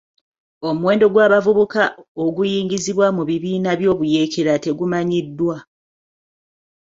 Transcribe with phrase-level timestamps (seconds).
[0.69, 1.83] Omuwendo gw'abavubuka
[2.25, 5.55] oguyingizibwa mu bibiina by'obuyeekera tegumanyiddwa.